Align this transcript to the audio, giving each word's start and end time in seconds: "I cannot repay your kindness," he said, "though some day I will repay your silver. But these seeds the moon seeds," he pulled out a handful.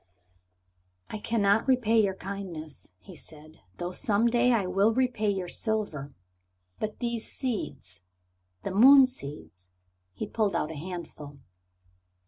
"I 1.11 1.19
cannot 1.19 1.67
repay 1.67 2.03
your 2.03 2.15
kindness," 2.15 2.87
he 2.97 3.15
said, 3.15 3.59
"though 3.77 3.91
some 3.91 4.25
day 4.31 4.51
I 4.51 4.65
will 4.65 4.91
repay 4.95 5.29
your 5.29 5.47
silver. 5.47 6.15
But 6.79 6.97
these 6.97 7.31
seeds 7.31 8.01
the 8.63 8.71
moon 8.71 9.05
seeds," 9.05 9.69
he 10.15 10.25
pulled 10.25 10.55
out 10.55 10.71
a 10.71 10.75
handful. 10.75 11.37